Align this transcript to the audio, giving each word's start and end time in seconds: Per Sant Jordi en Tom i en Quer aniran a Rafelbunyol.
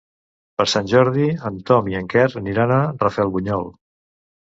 Per 0.59 0.65
Sant 0.69 0.87
Jordi 0.93 1.27
en 1.49 1.59
Tom 1.69 1.89
i 1.91 1.97
en 1.99 2.07
Quer 2.13 2.23
aniran 2.41 2.73
a 2.79 2.79
Rafelbunyol. 3.05 3.69